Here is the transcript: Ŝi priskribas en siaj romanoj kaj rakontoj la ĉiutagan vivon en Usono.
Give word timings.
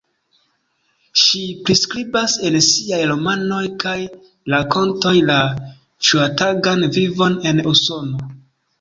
Ŝi 1.23 1.41
priskribas 1.67 2.33
en 2.49 2.57
siaj 2.69 3.03
romanoj 3.13 3.61
kaj 3.85 3.95
rakontoj 4.57 5.15
la 5.31 5.39
ĉiutagan 6.09 6.91
vivon 7.01 7.43
en 7.53 7.67
Usono. 7.77 8.31